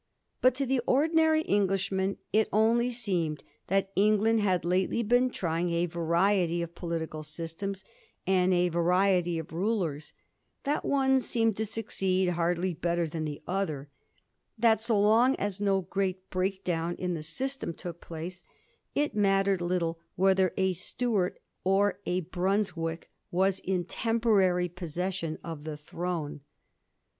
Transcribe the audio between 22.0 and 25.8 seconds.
a Brunswick was in tem porary possession of the